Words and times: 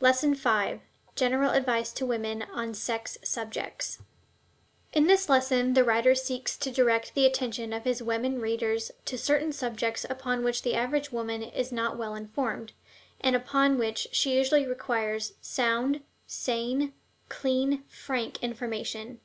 LESSON 0.00 0.34
V 0.36 0.80
GENERAL 1.16 1.50
ADVICE 1.50 1.92
TO 1.92 2.06
WOMEN 2.06 2.40
ON 2.44 2.72
SEX 2.72 3.18
SUBJECTS 3.22 3.98
In 4.94 5.06
this 5.06 5.28
lesson 5.28 5.74
the 5.74 5.84
writer 5.84 6.14
seeks 6.14 6.56
to 6.56 6.70
direct 6.70 7.12
the 7.14 7.26
attention 7.26 7.74
of 7.74 7.84
his 7.84 8.02
women 8.02 8.40
readers 8.40 8.90
to 9.04 9.18
certain 9.18 9.52
subjects 9.52 10.06
upon 10.08 10.42
which 10.44 10.62
the 10.62 10.74
average 10.74 11.12
woman 11.12 11.42
is 11.42 11.72
not 11.72 11.98
well 11.98 12.14
informed, 12.14 12.72
and 13.20 13.36
upon 13.36 13.76
which 13.76 14.08
she 14.12 14.34
usually 14.34 14.66
requires 14.66 15.34
sound, 15.42 16.00
sane, 16.26 16.94
clean, 17.28 17.84
frank 17.86 18.42
information. 18.42 19.20